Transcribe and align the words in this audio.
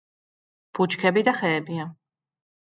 ბუჩქები 0.79 1.25
და 1.29 1.35
ხეებია. 1.43 1.89